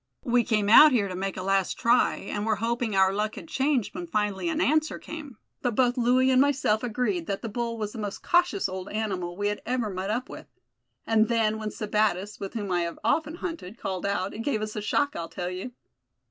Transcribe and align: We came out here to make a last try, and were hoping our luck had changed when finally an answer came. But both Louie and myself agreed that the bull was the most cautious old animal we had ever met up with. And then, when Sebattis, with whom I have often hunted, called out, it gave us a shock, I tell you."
We 0.23 0.43
came 0.43 0.67
out 0.67 0.91
here 0.91 1.07
to 1.07 1.15
make 1.15 1.37
a 1.37 1.43
last 1.43 1.77
try, 1.77 2.15
and 2.15 2.43
were 2.43 2.55
hoping 2.55 2.95
our 2.95 3.13
luck 3.13 3.35
had 3.35 3.47
changed 3.47 3.93
when 3.93 4.07
finally 4.07 4.49
an 4.49 4.59
answer 4.59 4.97
came. 4.97 5.37
But 5.61 5.75
both 5.75 5.95
Louie 5.95 6.31
and 6.31 6.41
myself 6.41 6.81
agreed 6.81 7.27
that 7.27 7.43
the 7.43 7.49
bull 7.49 7.77
was 7.77 7.91
the 7.91 7.99
most 7.99 8.23
cautious 8.23 8.67
old 8.67 8.89
animal 8.89 9.37
we 9.37 9.49
had 9.49 9.61
ever 9.63 9.91
met 9.91 10.09
up 10.09 10.27
with. 10.27 10.47
And 11.05 11.27
then, 11.27 11.59
when 11.59 11.69
Sebattis, 11.69 12.39
with 12.39 12.55
whom 12.55 12.71
I 12.71 12.81
have 12.81 12.97
often 13.03 13.35
hunted, 13.35 13.77
called 13.77 14.07
out, 14.07 14.33
it 14.33 14.39
gave 14.39 14.63
us 14.63 14.75
a 14.75 14.81
shock, 14.81 15.15
I 15.15 15.27
tell 15.27 15.51
you." 15.51 15.71